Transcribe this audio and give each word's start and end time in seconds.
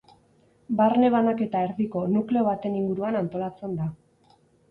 Barne-banaketa 0.79 1.59
erdiko 1.65 2.01
nukleo 2.15 2.45
baten 2.49 2.79
inguruan 2.79 3.19
antolatzen 3.23 3.77
da. 3.83 3.91